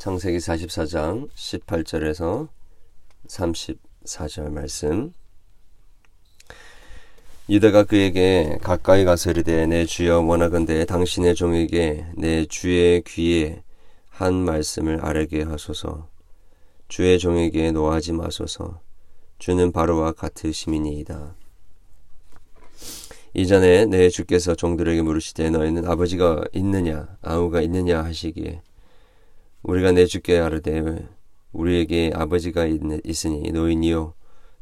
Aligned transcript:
창세기 0.00 0.38
44장 0.38 1.28
18절에서 1.30 2.48
34절 3.28 4.50
말씀. 4.50 5.12
유다가 7.50 7.84
그에게 7.84 8.56
가까이 8.62 9.04
가서 9.04 9.28
이르되 9.28 9.66
내 9.66 9.84
주여 9.84 10.20
원하건대 10.20 10.86
당신의 10.86 11.34
종에게 11.34 12.06
내 12.16 12.46
주의 12.46 13.02
귀에 13.02 13.62
한 14.08 14.32
말씀을 14.36 15.04
아뢰게 15.04 15.42
하소서. 15.42 16.08
주의 16.88 17.18
종에게 17.18 17.70
노하지 17.70 18.14
마소서. 18.14 18.80
주는 19.38 19.70
바로와 19.70 20.12
같으시이니이다. 20.12 21.36
이전에 23.34 23.84
내 23.84 24.08
주께서 24.08 24.54
종들에게 24.54 25.02
물으시되 25.02 25.50
너희는 25.50 25.86
아버지가 25.86 26.44
있느냐 26.54 27.18
아우가 27.20 27.60
있느냐 27.60 28.02
하시기에 28.02 28.62
우리가 29.62 29.92
내 29.92 30.06
주께 30.06 30.38
아르되 30.38 31.08
우리에게 31.52 32.12
아버지가 32.14 32.66
있, 32.66 32.80
있으니 33.04 33.50
노인이요. 33.52 34.14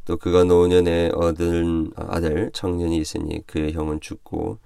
또 0.05 0.16
그가 0.16 0.45
노년에 0.45 1.11
얻은 1.15 1.93
아들 1.95 2.51
청년이 2.52 2.97
있으니 2.97 3.47
그의 3.47 3.73
형은 3.73 4.01
죽고 4.01 4.59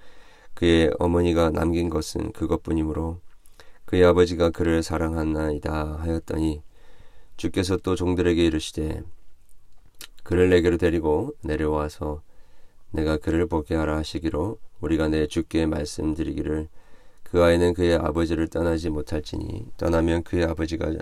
그의 0.54 0.92
어머니가 0.98 1.50
남긴 1.50 1.90
것은 1.90 2.32
그것뿐이므로 2.32 3.20
그의 3.84 4.04
아버지가 4.04 4.50
그를 4.50 4.82
사랑하나이다 4.82 5.96
하였더니 5.96 6.62
주께서 7.36 7.76
또 7.76 7.96
종들에게 7.96 8.44
이르시되 8.44 9.02
그를 10.22 10.48
내게로 10.50 10.76
데리고 10.76 11.34
내려와서 11.42 12.22
내가 12.92 13.16
그를 13.16 13.46
보게 13.46 13.74
하라 13.74 13.96
하시기로 13.96 14.58
우리가 14.80 15.08
내 15.08 15.26
주께 15.26 15.66
말씀드리기를 15.66 16.68
그 17.32 17.42
아이는 17.42 17.72
그의 17.72 17.94
아버지를 17.94 18.48
떠나지 18.48 18.90
못할지니 18.90 19.64
떠나면 19.78 20.22
그의 20.22 20.44
아버지가 20.44 20.92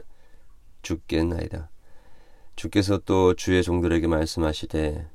죽겠나이다. 0.80 1.69
주께서 2.55 2.99
또 2.99 3.35
주의 3.35 3.60
종들에게 3.65 4.07
말씀하시되 4.07 5.09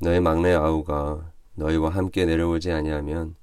너의 0.00 0.20
막내 0.22 0.54
아우가 0.54 1.30
너희와 1.56 1.90
함께 1.90 2.24
내려오지 2.24 2.72
아니하면 2.72 3.36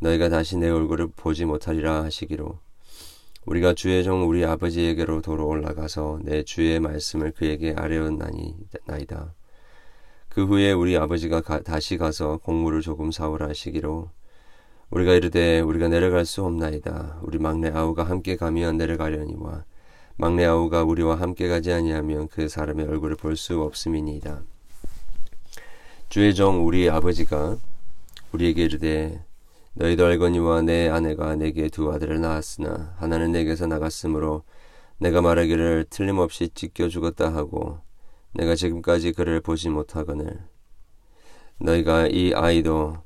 너희가 0.00 0.30
다시 0.30 0.56
내 0.56 0.68
얼굴을 0.68 1.12
보지 1.14 1.44
못하리라 1.44 2.02
하시기로 2.02 2.58
우리가 3.46 3.74
주의 3.74 4.02
종 4.02 4.28
우리 4.28 4.44
아버지에게로 4.44 5.22
도로 5.22 5.46
올라가서 5.46 6.22
내 6.24 6.42
주의 6.42 6.80
말씀을 6.80 7.30
그에게 7.30 7.72
아뢰었나이다. 7.76 9.32
그 10.28 10.44
후에 10.44 10.72
우리 10.72 10.96
아버지가 10.96 11.40
가, 11.40 11.60
다시 11.60 11.96
가서 11.96 12.38
곡물을 12.38 12.80
조금 12.80 13.12
사오라 13.12 13.46
하시기로 13.46 14.10
우리가 14.90 15.12
이르되 15.14 15.60
우리가 15.60 15.88
내려갈 15.88 16.24
수 16.24 16.44
없나이다. 16.44 17.20
우리 17.22 17.38
막내 17.38 17.70
아우가 17.70 18.04
함께 18.04 18.36
가면 18.36 18.78
내려가려니와 18.78 19.64
막내 20.16 20.44
아우가 20.46 20.82
우리와 20.84 21.20
함께 21.20 21.46
가지 21.48 21.72
아니하면 21.72 22.28
그 22.28 22.48
사람의 22.48 22.86
얼굴을 22.86 23.16
볼 23.16 23.36
수 23.36 23.60
없음이니이다. 23.62 24.42
주의 26.08 26.34
종 26.34 26.66
우리 26.66 26.88
아버지가 26.88 27.58
우리에게 28.32 28.64
이르되 28.64 29.22
너희도 29.74 30.06
알거니와 30.06 30.62
내 30.62 30.88
아내가 30.88 31.36
내게 31.36 31.68
두 31.68 31.92
아들을 31.92 32.20
낳았으나 32.20 32.94
하나는 32.96 33.32
내게서 33.32 33.66
나갔으므로 33.66 34.42
내가 34.98 35.20
말하기를 35.20 35.86
틀림없이 35.90 36.48
찢겨 36.48 36.88
죽었다 36.88 37.32
하고 37.32 37.78
내가 38.34 38.54
지금까지 38.54 39.12
그를 39.12 39.40
보지 39.40 39.68
못하거늘 39.68 40.40
너희가 41.58 42.08
이 42.08 42.32
아이도 42.34 42.96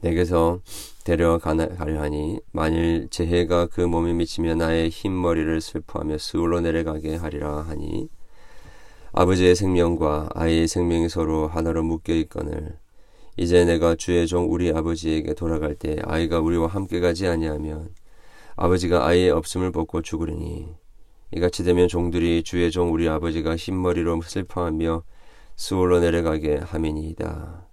내게서 0.00 0.60
데려가려 1.04 2.00
하니 2.00 2.40
만일 2.52 3.08
재해가 3.10 3.66
그 3.66 3.80
몸에 3.80 4.12
미치면 4.12 4.58
나의 4.58 4.90
흰머리를 4.90 5.60
슬퍼하며 5.60 6.18
스울로 6.18 6.60
내려가게 6.60 7.16
하리라 7.16 7.62
하니 7.62 8.08
아버지의 9.12 9.56
생명과 9.56 10.30
아이의 10.34 10.68
생명이 10.68 11.08
서로 11.08 11.48
하나로 11.48 11.82
묶여 11.82 12.14
있거늘 12.14 12.78
이제 13.36 13.64
내가 13.64 13.94
주의 13.94 14.26
종 14.26 14.52
우리 14.52 14.70
아버지에게 14.70 15.34
돌아갈 15.34 15.74
때 15.74 15.96
아이가 16.04 16.40
우리와 16.40 16.68
함께 16.68 17.00
가지 17.00 17.26
아니하면 17.26 17.90
아버지가 18.56 19.06
아이의 19.06 19.30
없음을 19.30 19.72
벗고 19.72 20.02
죽으리니 20.02 20.68
이같이 21.32 21.64
되면 21.64 21.88
종들이 21.88 22.42
주의 22.42 22.70
종 22.70 22.92
우리 22.92 23.08
아버지가 23.08 23.56
흰머리로 23.56 24.20
슬퍼하며 24.22 25.02
수월로 25.56 26.00
내려가게 26.00 26.56
하매니이다. 26.56 27.69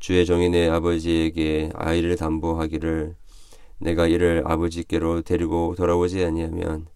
주의 0.00 0.24
종이 0.24 0.48
내 0.48 0.66
아버지에게 0.68 1.70
아이를 1.74 2.16
담보하기를 2.16 3.14
내가 3.78 4.06
이를 4.06 4.42
아버지께로 4.46 5.20
데리고 5.22 5.74
돌아오지 5.76 6.24
아니하면 6.24 6.86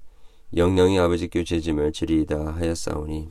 영영이 0.57 0.99
아버지께 0.99 1.45
죄짐을 1.45 1.93
지리이다 1.93 2.55
하였사오니 2.57 3.29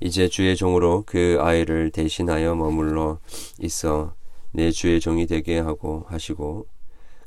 이제 0.00 0.28
주의 0.28 0.56
종으로 0.56 1.04
그 1.06 1.38
아이를 1.40 1.92
대신하여 1.92 2.56
머물러 2.56 3.20
있어 3.60 4.14
내 4.50 4.72
주의 4.72 4.98
종이 5.00 5.26
되게 5.26 5.60
하고 5.60 6.04
하시고 6.08 6.66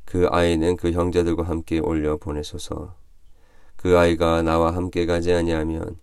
그 0.03 0.27
아이는 0.29 0.75
그 0.75 0.91
형제들과 0.91 1.43
함께 1.43 1.79
올려 1.79 2.17
보내소서. 2.17 2.95
그 3.75 3.97
아이가 3.97 4.41
나와 4.41 4.75
함께 4.75 5.05
가지 5.05 5.31
아니하면 5.31 5.97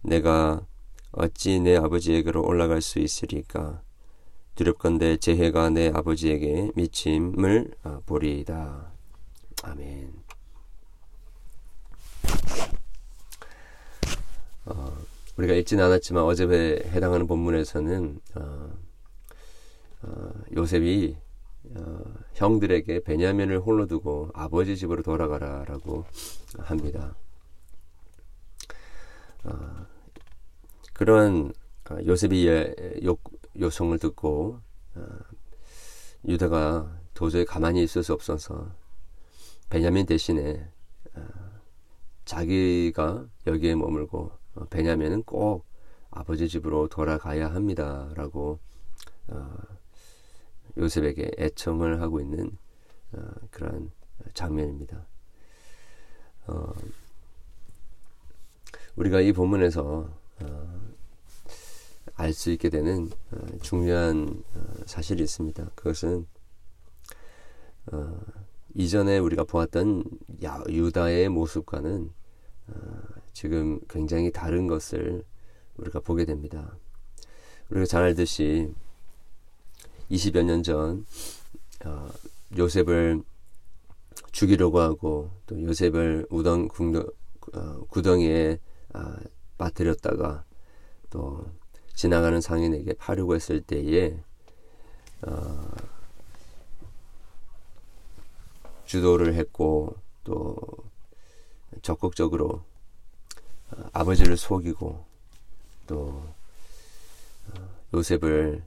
내가 0.00 0.66
어찌 1.12 1.60
내 1.60 1.76
아버지에게로 1.76 2.42
올라갈 2.42 2.80
수 2.80 2.98
있으리까 2.98 3.82
두렵건대 4.54 5.16
재해가 5.16 5.70
내 5.70 5.88
아버지에게 5.88 6.72
미침을 6.74 7.72
아, 7.84 8.00
보리이다. 8.04 8.92
아멘. 9.62 10.12
어, 14.66 14.96
우리가 15.36 15.54
읽지는 15.54 15.84
않았지만 15.84 16.22
어제 16.24 16.44
해당하는 16.92 17.26
본문에서는 17.26 18.20
어, 18.36 18.70
어, 20.02 20.32
요셉이 20.54 21.16
어, 21.74 22.02
형들에게 22.34 23.00
베냐민을 23.04 23.60
홀로 23.60 23.86
두고 23.86 24.30
아버지 24.34 24.76
집으로 24.76 25.02
돌아가라라고 25.02 26.04
합니다. 26.58 27.16
어, 29.44 29.86
그런 30.92 31.52
어, 31.90 31.96
요셉이 32.04 32.46
요, 33.04 33.16
요청을 33.58 33.98
듣고 33.98 34.60
어, 34.94 35.06
유다가 36.26 37.00
도저히 37.14 37.44
가만히 37.44 37.82
있을 37.82 38.02
수 38.02 38.12
없어서 38.12 38.70
베냐민 39.68 40.06
대신에 40.06 40.68
어, 41.14 41.22
자기가 42.24 43.26
여기에 43.46 43.74
머물고 43.74 44.32
어, 44.54 44.64
베냐민은 44.66 45.22
꼭 45.24 45.66
아버지 46.10 46.48
집으로 46.48 46.88
돌아가야 46.88 47.54
합니다라고 47.54 48.58
요셉에게 50.76 51.30
애청을 51.38 52.02
하고 52.02 52.20
있는 52.20 52.58
그런 53.50 53.90
장면입니다. 54.34 55.06
우리가 58.96 59.22
이 59.22 59.32
본문에서 59.32 60.10
알 62.14 62.32
수 62.32 62.50
있게 62.50 62.68
되는 62.68 63.10
어, 63.30 63.38
중요한 63.62 64.42
어, 64.54 64.60
사실이 64.86 65.22
있습니다. 65.22 65.70
그것은 65.74 66.26
어, 67.92 68.20
이전에 68.74 69.18
우리가 69.18 69.44
보았던 69.44 70.04
유다의 70.68 71.28
모습과는 71.28 72.10
지금 73.34 73.80
굉장히 73.88 74.32
다른 74.32 74.66
것을 74.66 75.24
우리가 75.76 76.00
보게 76.00 76.24
됩니다. 76.24 76.74
우리가 77.68 77.84
잘 77.84 78.02
알듯이 78.04 78.72
20여 80.10 80.42
년전 80.44 81.04
요셉을 82.56 83.22
죽이려고 84.30 84.80
하고 84.80 85.30
또 85.46 85.62
요셉을 85.62 86.26
우던 86.30 86.68
구덩이에 87.88 88.58
아, 88.94 89.18
빠뜨렸다가 89.58 90.44
또 91.10 91.44
지나가는 91.94 92.40
상인에게 92.40 92.94
파려고 92.94 93.34
했을 93.34 93.60
때에 93.60 94.16
어, 95.22 95.70
주도를 98.86 99.34
했고 99.34 99.94
또 100.24 100.56
적극적으로 101.82 102.62
어, 103.70 103.84
아버지를 103.92 104.36
속이고 104.36 105.04
또 105.86 106.22
어, 107.48 107.68
요셉을 107.94 108.62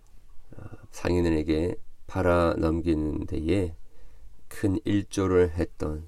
어, 0.58 0.64
상인에게 0.92 1.76
팔아 2.08 2.56
넘기는 2.58 3.26
데에 3.26 3.76
큰 4.48 4.80
일조를 4.86 5.52
했던 5.52 6.08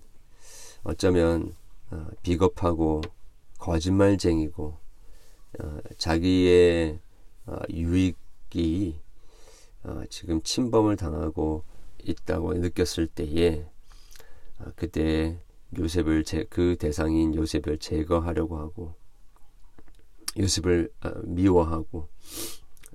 어쩌면 0.83 1.55
어, 1.91 2.07
비겁하고 2.23 3.01
거짓말쟁이고 3.57 4.77
어, 5.59 5.77
자기의 5.97 6.99
어, 6.99 7.06
유익이 7.69 8.99
어, 9.83 10.03
지금 10.09 10.41
침범을 10.41 10.95
당하고 10.95 11.63
있다고 12.03 12.53
느꼈을 12.53 13.07
때에 13.07 13.65
어, 14.59 14.71
그때 14.75 15.39
요셉을 15.77 16.23
제, 16.23 16.45
그 16.49 16.75
대상인 16.77 17.35
요셉을 17.35 17.77
제거하려고 17.79 18.57
하고 18.57 18.95
요셉을 20.38 20.91
어, 21.03 21.11
미워하고 21.23 22.09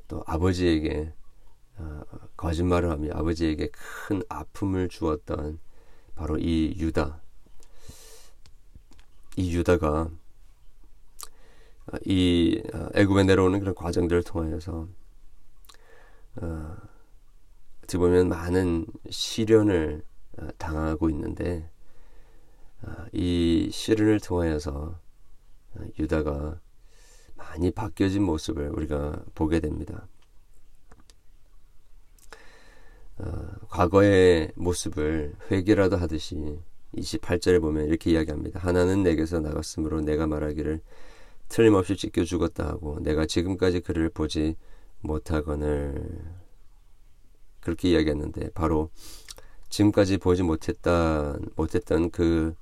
또 0.08 0.22
아버지에게 0.26 1.12
어, 1.78 2.02
거짓말을 2.36 2.90
하며 2.90 3.10
아버지에게 3.14 3.70
큰 3.72 4.22
아픔을 4.28 4.88
주었던 4.88 5.58
바로 6.14 6.38
이 6.38 6.74
유다. 6.78 7.20
이 9.36 9.56
유다가 9.56 10.02
어, 10.02 10.21
이 12.04 12.62
애굽에 12.94 13.24
내려오는 13.24 13.58
그런 13.60 13.74
과정들을 13.74 14.22
통하여서 14.22 14.88
어, 16.36 16.76
어떻게 17.82 17.98
보면 17.98 18.28
많은 18.28 18.86
시련을 19.10 20.02
당하고 20.56 21.10
있는데 21.10 21.68
이 23.12 23.68
시련을 23.70 24.20
통하여서 24.20 24.98
유다가 25.98 26.60
많이 27.36 27.70
바뀌어진 27.70 28.22
모습을 28.22 28.70
우리가 28.70 29.24
보게 29.34 29.60
됩니다. 29.60 30.06
어, 33.18 33.46
과거의 33.68 34.52
모습을 34.56 35.34
회개라도 35.50 35.96
하듯이 35.96 36.58
28절에 36.96 37.60
보면 37.60 37.86
이렇게 37.86 38.10
이야기합니다. 38.10 38.58
하나는 38.60 39.02
내게서 39.02 39.40
나갔으므로 39.40 40.00
내가 40.00 40.26
말하기를 40.26 40.80
틀림없이 41.52 41.96
찢겨 41.96 42.24
죽었다 42.24 42.66
하고 42.66 42.98
내가 43.00 43.26
지금까지 43.26 43.80
그를 43.80 44.08
보지 44.08 44.56
못하거늘 45.02 46.34
그렇게 47.60 47.90
이야기했는데 47.90 48.48
바로 48.52 48.88
지금까지 49.68 50.16
보지 50.16 50.44
못했다 50.44 51.36
못했던 51.54 52.10
그 52.10 52.54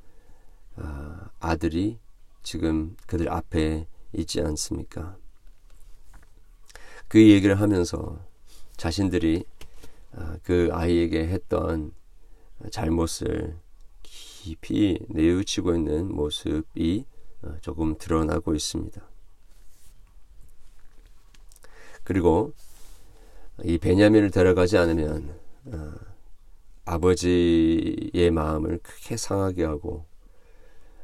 아, 0.74 1.30
아들이 1.38 2.00
지금 2.42 2.96
그들 3.06 3.30
앞에 3.30 3.86
있지 4.12 4.40
않습니까? 4.40 5.16
그 7.06 7.20
얘기를 7.20 7.60
하면서 7.60 8.18
자신들이 8.76 9.44
아, 10.14 10.36
그 10.42 10.68
아이에게 10.72 11.28
했던 11.28 11.92
잘못을 12.72 13.56
깊이 14.02 14.98
내우치고 15.08 15.76
있는 15.76 16.12
모습이 16.12 17.04
어, 17.04 17.09
조금 17.60 17.96
드러나고 17.96 18.54
있습니다. 18.54 19.00
그리고 22.04 22.52
이 23.62 23.78
베냐민을 23.78 24.30
데려가지 24.30 24.78
않으면 24.78 25.34
어, 25.66 25.92
아버지의 26.84 28.30
마음을 28.32 28.78
크게 28.82 29.16
상하게 29.16 29.64
하고 29.64 30.06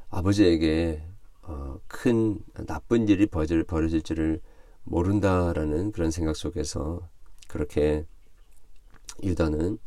아버지에게 0.09 1.03
어, 1.43 1.79
큰 1.87 2.39
나쁜 2.67 3.09
일이 3.09 3.27
벌어질, 3.27 3.63
벌어질지를 3.65 4.41
모른다라는 4.85 5.93
그런 5.93 6.11
생각 6.11 6.37
속에서 6.37 7.09
그렇게 7.49 8.05
유다는 9.23 9.79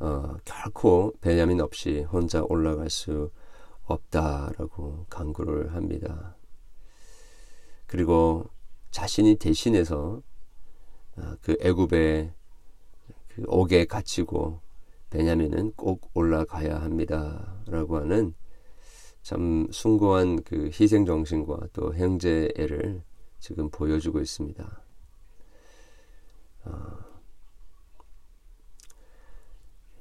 어, 0.00 0.36
결코 0.44 1.14
베냐민 1.20 1.60
없이 1.60 2.02
혼자 2.02 2.42
올라갈 2.42 2.90
수 2.90 3.30
없다라고 3.84 5.06
강구를 5.08 5.74
합니다. 5.74 6.36
그리고 7.86 8.48
자신이 8.90 9.36
대신해서 9.36 10.22
어, 11.16 11.34
그 11.42 11.56
애굽의 11.60 12.32
그 13.28 13.42
옥에 13.46 13.84
갇히고 13.84 14.60
베냐민은 15.10 15.72
꼭 15.76 16.10
올라가야 16.14 16.80
합니다라고 16.80 17.98
하는 17.98 18.34
참 19.22 19.68
숭고한 19.70 20.42
그 20.42 20.70
희생 20.72 21.06
정신과 21.06 21.68
또 21.72 21.94
형제애를 21.94 23.02
지금 23.38 23.70
보여주고 23.70 24.20
있습니다. 24.20 24.82
어, 26.64 27.13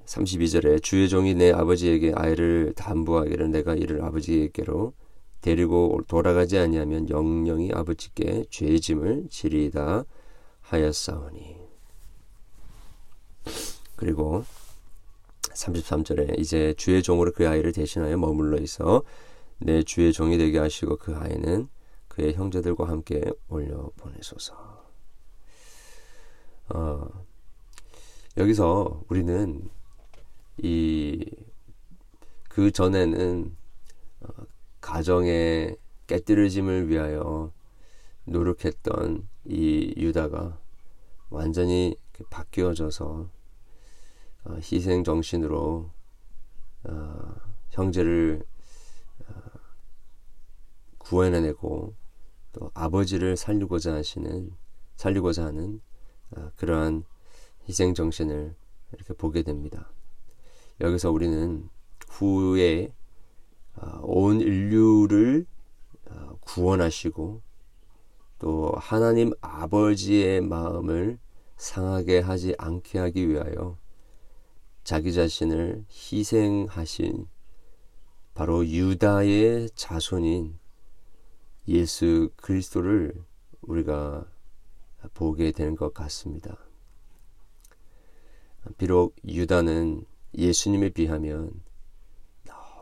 32절에 0.06 0.82
주의 0.82 1.08
종이 1.10 1.34
내 1.34 1.52
아버지에게 1.52 2.14
아이를 2.16 2.74
담보하기를 2.76 3.52
내가 3.52 3.76
이를 3.76 4.04
아버지에게로 4.04 4.94
데리고 5.42 6.00
돌아가지 6.08 6.58
아니하면 6.58 7.10
영영이 7.10 7.72
아버지께 7.74 8.46
죄짐을 8.50 9.28
지리다 9.30 10.06
하였사오니 10.62 11.58
그리고 13.96 14.46
33절에 15.42 16.40
이제 16.40 16.74
주의 16.78 17.04
종으로 17.04 17.32
그 17.32 17.48
아이를 17.48 17.72
대신하여 17.74 18.18
머물러 18.18 18.58
있어 18.60 19.04
내 19.60 19.84
주의 19.84 20.12
종이 20.12 20.38
되게 20.38 20.60
하시고 20.60 20.98
그 20.98 21.16
아이는 21.16 21.68
그의 22.08 22.34
형제들과 22.34 22.88
함께 22.88 23.24
올려 23.50 23.90
보내소서. 23.98 24.84
어, 26.70 27.08
여기서 28.38 29.04
우리는 29.10 29.70
이 30.58 31.26
그 32.54 32.70
전에는 32.72 33.58
어, 34.22 34.28
가정의 34.80 35.76
깨뜨려짐을 36.06 36.88
위하여 36.88 37.52
노력했던 38.26 39.28
이 39.46 39.94
유다가 39.98 40.60
완전히 41.32 41.96
바뀌어져서 42.30 43.28
어, 44.46 44.56
희생 44.62 45.04
정신으로 45.04 45.90
어, 46.84 47.36
형제를 47.72 48.46
어, 49.28 49.34
구해내고 51.00 51.96
또 52.52 52.72
아버지를 52.76 53.36
살리고자 53.36 53.96
하시는 53.96 54.52
살리고자 54.96 55.46
하는 55.46 55.82
어, 56.38 56.52
그러한 56.56 57.04
희생 57.68 57.96
정신을 57.96 58.54
이렇게 58.92 59.14
보게 59.16 59.42
됩니다. 59.42 59.90
여기서 60.82 61.12
우리는 61.12 61.70
후에 62.08 62.94
어, 63.76 64.00
온 64.04 64.42
인류를 64.42 65.46
어, 66.10 66.38
구원하시고 66.42 67.42
또 68.40 68.74
하나님 68.78 69.32
아버지의 69.42 70.42
마음을 70.42 71.20
상하게 71.58 72.20
하지 72.20 72.56
않게 72.58 73.00
하기 73.00 73.30
위하여 73.30 73.78
자기 74.84 75.14
자신을 75.14 75.86
희생하신 75.90 77.28
바로 78.34 78.66
유다의 78.68 79.70
자손인 79.76 80.60
예수 81.68 82.30
그리스도를 82.36 83.14
우리가 83.62 84.26
보게 85.14 85.52
되는 85.52 85.76
것 85.76 85.94
같습니다. 85.94 86.58
비록 88.78 89.16
유다는 89.26 90.06
예수님에 90.36 90.90
비하면 90.90 91.62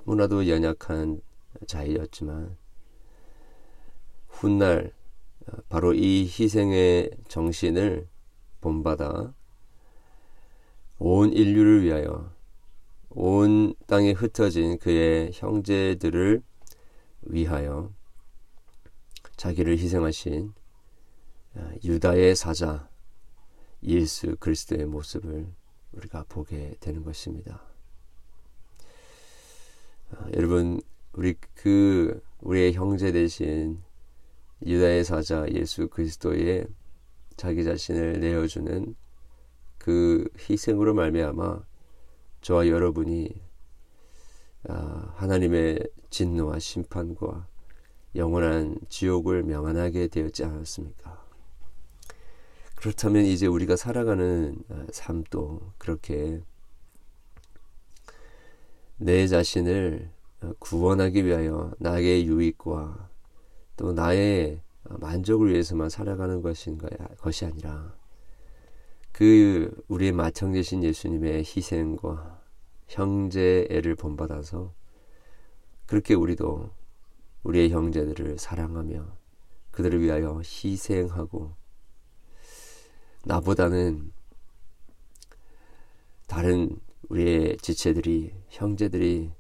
너무나도 0.05 0.47
연약한 0.47 1.21
자이었지만 1.67 2.57
훗날 4.27 4.93
바로 5.69 5.93
이 5.93 6.23
희생의 6.23 7.11
정신을 7.27 8.07
본받아 8.61 9.33
온 10.99 11.33
인류를 11.33 11.83
위하여 11.83 12.31
온 13.09 13.73
땅에 13.87 14.11
흩어진 14.11 14.77
그의 14.77 15.31
형제들을 15.33 16.41
위하여 17.23 17.91
자기를 19.35 19.77
희생하신 19.77 20.53
아, 21.55 21.71
유다의 21.83 22.35
사자 22.35 22.89
예수 23.83 24.35
그리스도의 24.39 24.85
모습을 24.85 25.47
우리가 25.93 26.25
보게 26.29 26.75
되는 26.79 27.03
것입니다. 27.03 27.61
아, 30.11 30.29
여러분 30.35 30.81
우리 31.13 31.35
그 31.53 32.21
우리의 32.39 32.73
형제 32.73 33.11
대신 33.11 33.81
유다의 34.65 35.03
사자 35.03 35.47
예수 35.51 35.87
그리스도의 35.87 36.67
자기 37.35 37.63
자신을 37.63 38.19
내어주는 38.19 38.95
그 39.77 40.29
희생으로 40.37 40.93
말미암아 40.93 41.63
저와 42.41 42.67
여러분이 42.67 43.41
아, 44.67 45.13
하나님의 45.15 45.87
진노와 46.09 46.59
심판과 46.59 47.47
영원한 48.15 48.77
지옥을 48.89 49.43
명안하게 49.43 50.07
되었지 50.07 50.43
않았습니까? 50.43 51.20
그렇다면 52.81 53.25
이제 53.25 53.45
우리가 53.45 53.75
살아가는 53.75 54.55
아, 54.69 54.87
삶도 54.91 55.73
그렇게 55.77 56.41
내 58.97 59.27
자신을 59.27 60.09
구원하기 60.57 61.23
위하여 61.23 61.71
나의 61.77 62.25
유익과 62.25 63.09
또 63.77 63.93
나의 63.93 64.61
만족을 64.83 65.51
위해서만 65.51 65.89
살아가는 65.89 66.41
것인가 66.41 66.89
것이 67.17 67.45
아니라 67.45 67.95
그 69.11 69.83
우리의 69.87 70.11
맏형제신 70.13 70.83
예수님의 70.83 71.43
희생과 71.43 72.41
형제애를 72.87 73.93
본받아서 73.93 74.73
그렇게 75.85 76.15
우리도 76.15 76.71
우리의 77.43 77.69
형제들을 77.69 78.39
사랑하며 78.39 79.05
그들을 79.69 80.01
위하여 80.01 80.41
희생하고 80.43 81.60
나보다는 83.23 84.11
다른 86.27 86.79
우리의 87.09 87.57
지체들이 87.57 88.33
형제들이 88.49 89.31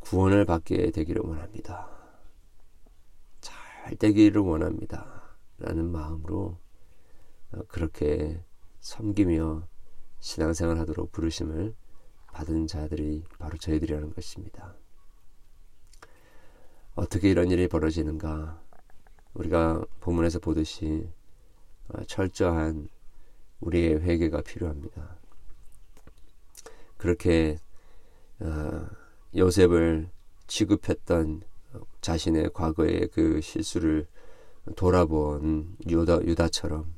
구원을 0.00 0.44
받게 0.44 0.90
되기를 0.90 1.22
원합니다. 1.22 1.88
잘 3.40 3.96
되기를 3.96 4.40
원합니다. 4.42 5.22
라는 5.58 5.90
마음으로 5.90 6.58
그렇게 7.68 8.42
섬기며 8.80 9.66
신앙생활 10.20 10.78
하도록 10.78 11.10
부르심을 11.12 11.74
받은 12.32 12.66
자들이 12.66 13.24
바로 13.38 13.56
저희들이라는 13.56 14.12
것입니다. 14.14 14.74
어떻게 16.94 17.30
이런 17.30 17.50
일이 17.50 17.68
벌어지는가? 17.68 18.60
우리가 19.34 19.84
본문에서 20.00 20.40
보듯이 20.40 21.08
어, 21.08 21.21
철저한 22.06 22.88
우리의 23.60 24.00
회개가 24.00 24.42
필요합니다. 24.42 25.16
그렇게 26.96 27.58
어, 28.40 28.86
요셉을 29.36 30.10
취급했던 30.46 31.42
자신의 32.00 32.50
과거의 32.52 33.08
그 33.12 33.40
실수를 33.40 34.06
돌아본 34.76 35.76
유다, 35.88 36.22
유다처럼 36.22 36.94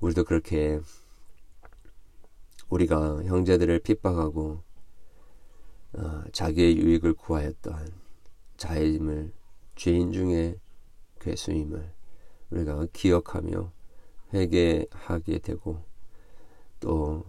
우리도 0.00 0.24
그렇게 0.24 0.80
우리가 2.68 3.24
형제들을 3.24 3.80
핍박하고 3.80 4.62
어, 5.94 6.22
자기의 6.32 6.76
유익을 6.78 7.14
구하였던 7.14 7.92
자임을 8.56 9.32
죄인 9.76 10.12
중에 10.12 10.56
괴수임을 11.20 11.99
우리가 12.50 12.86
기억하며 12.92 13.72
회개하게 14.32 15.38
되고 15.38 15.82
또 16.80 17.24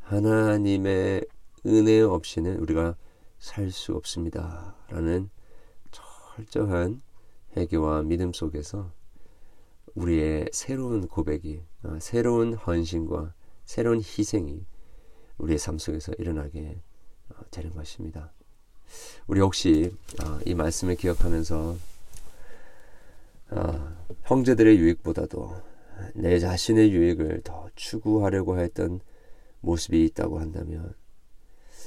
하나님의 0.00 1.24
은혜 1.66 2.00
없이는 2.00 2.58
우리가 2.58 2.96
살 3.38 3.70
수 3.72 3.94
없습니다. 3.94 4.76
라는 4.88 5.30
철저한 5.90 7.02
회개와 7.56 8.02
믿음 8.02 8.32
속에서 8.32 8.92
우리의 9.94 10.48
새로운 10.52 11.06
고백이, 11.08 11.60
어, 11.82 11.98
새로운 12.00 12.54
헌신과 12.54 13.34
새로운 13.64 13.98
희생이 13.98 14.64
우리의 15.38 15.58
삶 15.58 15.78
속에서 15.78 16.12
일어나게 16.18 16.80
어, 17.30 17.34
되는 17.50 17.74
것입니다. 17.74 18.32
우리 19.26 19.40
혹시 19.40 19.92
어, 20.22 20.38
이 20.46 20.54
말씀을 20.54 20.94
기억하면서 20.96 21.76
형제들의 24.22 24.78
유익보다도 24.78 25.54
내 26.14 26.38
자신의 26.38 26.92
유익을 26.92 27.42
더 27.44 27.68
추구하려고 27.74 28.58
했던 28.58 29.00
모습이 29.60 30.04
있다고 30.06 30.38
한다면 30.38 30.94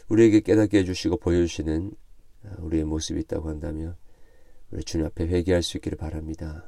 우리에게 0.10 0.42
깨닫게 0.42 0.80
해주시고 0.80 1.18
보여주시는 1.18 1.92
우리의 2.60 2.84
모습이 2.84 3.20
있다고 3.22 3.50
한다면 3.50 3.96
우리 4.72 4.84
주님 4.84 5.06
앞에 5.08 5.28
회개할 5.28 5.64
수 5.64 5.78
있기를 5.78 5.98
바랍니다. 5.98 6.66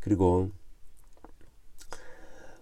그리고 0.00 0.50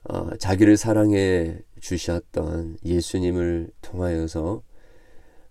어, 0.04 0.36
자기를 0.36 0.76
사랑해 0.76 1.58
주셨던 1.80 2.78
예수님을 2.84 3.70
통하여서 3.82 4.62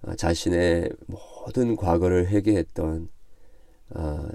어, 0.01 0.15
자신의 0.15 0.89
모든 1.05 1.75
과거를 1.75 2.27
회개했던 2.27 3.09
어, 3.91 4.27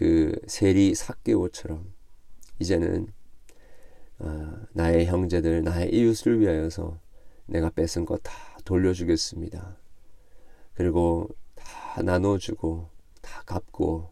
그 0.00 0.32
세리 0.46 0.94
사개오처럼 0.94 1.92
이제는 2.58 3.12
어, 4.18 4.62
나의 4.72 5.04
형제들, 5.04 5.62
나의 5.62 5.92
이웃을 5.92 6.40
위하여서 6.40 6.98
내가 7.44 7.68
뺏은 7.68 8.06
것 8.06 8.22
다 8.22 8.32
돌려주겠습니다. 8.64 9.76
그리고 10.72 11.28
다 11.54 12.00
나눠주고 12.02 12.88
다 13.20 13.42
갚고 13.44 14.10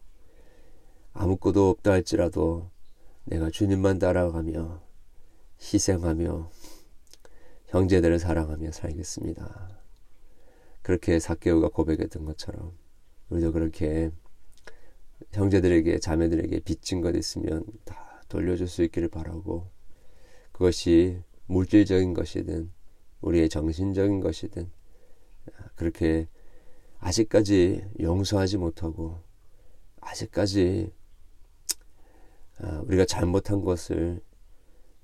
아무것도 1.13 1.69
없다 1.71 1.93
할지라도 1.93 2.69
내가 3.23 3.49
주님만 3.49 3.97
따라가며 3.97 4.83
희생하며 5.59 6.51
형제들을 7.65 8.19
사랑하며 8.19 8.73
살겠습니다. 8.73 9.81
그렇게 10.83 11.19
사케오가 11.19 11.69
고백했던 11.69 12.25
것처럼 12.25 12.77
우리도 13.31 13.53
그렇게 13.53 14.11
형제들에게 15.33 15.99
자매들에게 15.99 16.59
빚진 16.61 17.01
것 17.01 17.15
있으면 17.15 17.63
다 17.85 18.21
돌려줄 18.29 18.67
수 18.67 18.83
있기를 18.83 19.09
바라고 19.09 19.69
그것이 20.51 21.21
물질적인 21.47 22.13
것이든 22.13 22.71
우리의 23.21 23.49
정신적인 23.49 24.21
것이든 24.21 24.69
그렇게 25.75 26.27
아직까지 26.99 27.85
용서하지 27.99 28.57
못하고 28.57 29.19
아직까지 30.01 30.91
아, 32.59 32.81
우리가 32.85 33.05
잘못한 33.05 33.61
것을 33.61 34.21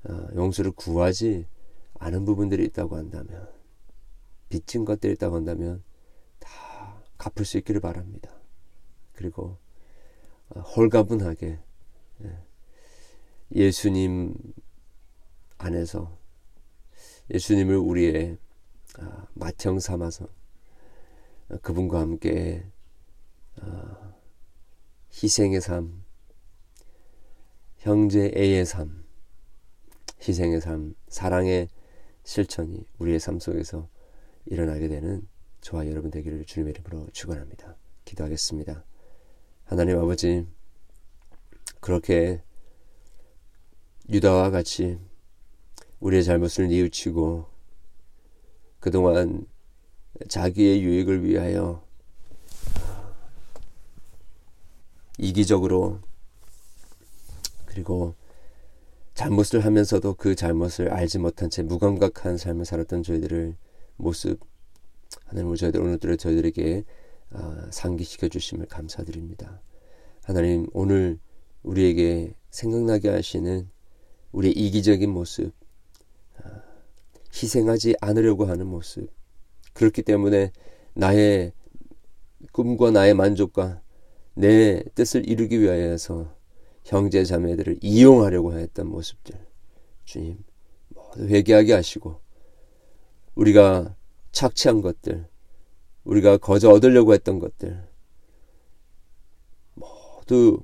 아, 0.03 0.27
용서를 0.35 0.71
구하지 0.71 1.47
않은 1.99 2.25
부분들이 2.25 2.65
있다고 2.65 2.97
한다면 2.97 3.47
빚진 4.49 4.85
것들이 4.85 5.13
있다고 5.13 5.35
한다면 5.37 5.83
다 6.39 7.01
갚을 7.17 7.45
수 7.45 7.57
있기를 7.57 7.81
바랍니다. 7.81 8.29
그리고 9.13 9.57
아, 9.57 9.64
홀가분하게 10.53 11.59
예, 12.23 12.37
예수님 13.53 14.35
안에서 15.57 16.17
예수님을 17.31 17.77
우리의 17.77 18.37
맏형 19.33 19.79
삼아서 19.79 20.27
그분과 21.61 21.99
함께 22.01 22.65
희생의 25.23 25.61
삶, 25.61 26.03
형제애의 27.77 28.65
삶, 28.65 29.05
희생의 30.27 30.61
삶, 30.61 30.95
사랑의 31.07 31.69
실천이 32.23 32.85
우리의 32.97 33.19
삶 33.19 33.39
속에서 33.39 33.87
일어나게 34.45 34.87
되는 34.87 35.27
저와 35.61 35.87
여러분 35.87 36.11
되기를 36.11 36.45
주님의 36.45 36.73
이름으로 36.73 37.09
축원합니다. 37.11 37.75
기도하겠습니다. 38.03 38.83
하나님 39.65 39.97
아버지 39.97 40.45
그렇게 41.79 42.41
유다와 44.07 44.51
같이 44.51 44.99
우리의 45.99 46.23
잘못을 46.23 46.67
뉘우치고 46.67 47.47
그동안 48.79 49.47
자기의 50.27 50.83
유익을 50.83 51.23
위하여 51.23 51.83
이기적으로 55.17 55.99
그리고 57.65 58.13
잘못을 59.15 59.65
하면서도 59.65 60.13
그 60.13 60.35
잘못을 60.35 60.93
알지 60.93 61.17
못한 61.17 61.49
채 61.49 61.63
무감각한 61.63 62.37
삶을 62.37 62.65
살았던 62.65 63.01
저희들을 63.01 63.55
모습 63.95 64.39
하나님 65.25 65.49
우 65.49 65.57
저희들 65.57 65.81
오늘도 65.81 66.17
저희들에게 66.17 66.83
아, 66.83 67.04
상기시켜 67.71 68.27
주심을 68.29 68.67
감사드립니다. 68.67 69.61
하나님 70.23 70.67
오늘 70.73 71.19
우리에게 71.63 72.33
생각나게 72.49 73.09
하시는 73.09 73.69
우리의 74.31 74.53
이기적인 74.53 75.09
모습, 75.09 75.53
아, 76.41 76.61
희생하지 77.33 77.95
않으려고 78.01 78.45
하는 78.45 78.67
모습. 78.67 79.09
그렇기 79.73 80.01
때문에 80.03 80.51
나의 80.93 81.51
꿈과 82.51 82.91
나의 82.91 83.13
만족과 83.13 83.81
내 84.35 84.83
뜻을 84.95 85.27
이루기 85.27 85.59
위하여서 85.61 86.33
형제 86.83 87.23
자매들을 87.23 87.79
이용하려고 87.81 88.53
했던 88.53 88.87
모습들 88.87 89.35
주님 90.05 90.37
모두 90.89 91.27
회개하게 91.27 91.73
하시고 91.73 92.21
우리가 93.35 93.95
착취한 94.31 94.81
것들 94.81 95.27
우리가 96.05 96.37
거저 96.37 96.69
얻으려고 96.69 97.13
했던 97.13 97.39
것들 97.39 97.83
모두 99.73 100.63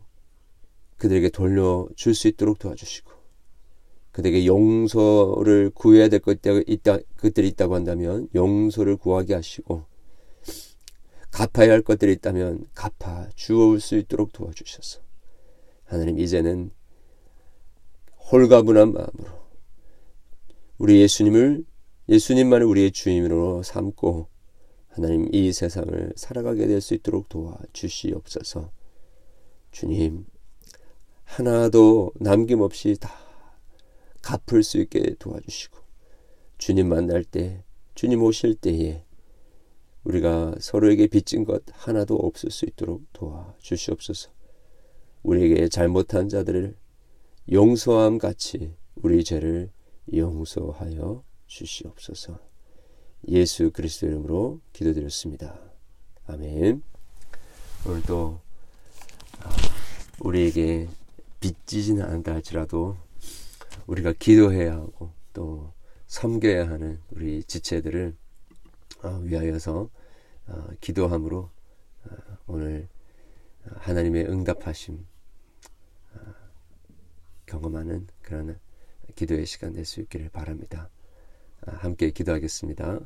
그들에게 0.98 1.30
돌려줄 1.30 2.14
수 2.16 2.28
있도록 2.28 2.60
도와주시고 2.60 3.12
그들에게 4.12 4.46
용서를 4.46 5.72
구해야 5.74 6.10
될 6.10 6.20
것들이 6.20 6.64
있다, 6.68 7.00
것들이 7.18 7.48
있다고 7.50 7.76
한다면 7.76 8.28
용서를 8.36 8.98
구하게 8.98 9.34
하시고 9.34 9.86
갚아야 11.32 11.72
할 11.72 11.82
것들이 11.82 12.12
있다면 12.14 12.68
갚아 12.76 13.30
주어올 13.36 13.80
수 13.80 13.98
있도록 13.98 14.34
도와주셔서 14.34 15.00
하나님 15.86 16.20
이제는 16.20 16.72
홀가분한 18.32 18.94
마음으로 18.94 19.42
우리 20.78 21.02
예수님을 21.02 21.64
예수님만을 22.10 22.66
우리의 22.66 22.92
주임으로 22.92 23.64
삼고 23.64 24.28
하나님 24.92 25.34
이 25.34 25.54
세상을 25.54 26.14
살아가게 26.16 26.68
될 26.68 26.82
수 26.82 26.94
있도록 26.94 27.30
도와 27.30 27.58
주시옵소서. 27.74 28.72
주님, 29.72 30.26
하나도 31.24 32.12
남김없이 32.20 32.98
다 33.00 33.10
갚을 34.22 34.64
수 34.64 34.80
있게 34.80 35.16
도와주시고, 35.18 35.78
주님 36.58 36.90
만날 36.90 37.24
때, 37.24 37.64
주님 37.96 38.22
오실 38.22 38.56
때에 38.56 39.06
우리가 40.04 40.56
서로에게 40.60 41.08
빚진 41.08 41.46
것 41.46 41.64
하나도 41.72 42.16
없을 42.16 42.52
수 42.52 42.66
있도록 42.66 43.04
도와 43.14 43.56
주시옵소서. 43.60 44.32
우리에게 45.24 45.70
잘못한 45.70 46.28
자들을 46.28 46.76
용서함 47.52 48.18
같이 48.18 48.76
우리 48.96 49.24
죄를 49.24 49.72
용서하여 50.14 51.24
주시옵소서. 51.48 52.51
예수 53.28 53.72
그리스도 53.72 54.08
이름으로 54.08 54.60
기도드렸습니다. 54.74 55.60
아멘. 56.28 56.82
오늘도 57.88 58.42
아, 59.42 59.50
우리에게 60.20 60.88
빚지지는 61.40 62.04
않다 62.04 62.34
할지라도 62.34 62.98
우리가 63.88 64.14
기도해야 64.14 64.74
하고 64.74 65.12
또 65.34 65.72
섬겨야 66.08 66.70
하는 66.70 67.00
우리 67.12 67.44
지체들을 67.44 68.16
아, 69.04 69.20
위하여서 69.24 69.90
아, 70.48 70.68
기도함으로 70.82 71.50
오늘 72.48 72.88
하나님의 73.64 74.26
응답하심 74.26 75.06
경험하는 77.46 78.08
그런 78.22 78.60
기도의 79.16 79.46
시간 79.46 79.74
될 79.74 79.86
수 79.86 80.02
있기를 80.02 80.30
바랍니다. 80.30 80.90
함께 81.68 82.12
기도하겠습니다. 82.12 83.00